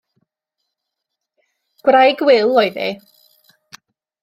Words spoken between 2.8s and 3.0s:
hi.